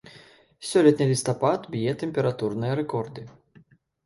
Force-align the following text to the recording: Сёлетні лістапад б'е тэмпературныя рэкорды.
Сёлетні 0.69 1.07
лістапад 1.11 1.67
б'е 1.75 1.93
тэмпературныя 2.05 2.73
рэкорды. 2.81 3.29